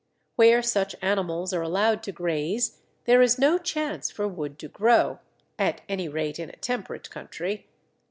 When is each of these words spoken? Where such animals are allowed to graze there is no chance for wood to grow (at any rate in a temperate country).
Where 0.35 0.63
such 0.63 0.95
animals 1.03 1.53
are 1.53 1.61
allowed 1.61 2.01
to 2.01 2.11
graze 2.11 2.79
there 3.05 3.21
is 3.21 3.37
no 3.37 3.59
chance 3.59 4.09
for 4.09 4.27
wood 4.27 4.57
to 4.57 4.67
grow 4.67 5.19
(at 5.59 5.81
any 5.87 6.09
rate 6.09 6.39
in 6.39 6.49
a 6.49 6.55
temperate 6.55 7.11
country). 7.11 7.67